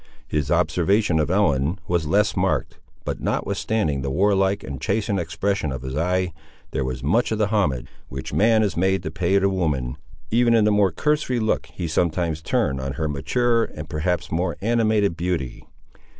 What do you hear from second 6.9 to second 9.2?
much of the homage, which man is made to